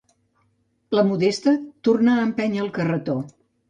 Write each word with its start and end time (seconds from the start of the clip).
La 0.97 1.03
Modesta 1.11 1.55
tornà 1.91 2.19
a 2.19 2.27
empènyer 2.27 2.69
el 2.69 2.77
carretó. 2.83 3.23